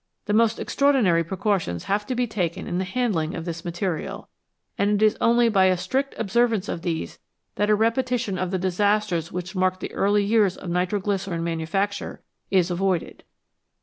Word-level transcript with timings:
The 0.25 0.33
most 0.33 0.57
extraordinary 0.59 1.23
precautions 1.23 1.83
have 1.83 2.07
to 2.07 2.15
be 2.15 2.25
taken 2.25 2.65
in 2.65 2.79
the 2.79 2.83
handling 2.85 3.35
of 3.35 3.45
this 3.45 3.63
material, 3.63 4.29
and 4.75 4.99
it 4.99 5.05
is 5.05 5.15
only 5.21 5.47
by 5.47 5.65
a 5.65 5.77
strict 5.77 6.15
observance 6.17 6.67
of 6.67 6.81
these 6.81 7.19
that 7.53 7.69
a 7.69 7.75
repetition 7.75 8.39
of 8.39 8.49
the 8.49 8.57
disasters 8.57 9.31
which 9.31 9.55
marked 9.55 9.79
the 9.79 9.93
early 9.93 10.23
years 10.23 10.57
of 10.57 10.71
nitro 10.71 10.99
glycerine 10.99 11.43
manufacture 11.43 12.23
is 12.49 12.71
avoided. 12.71 13.23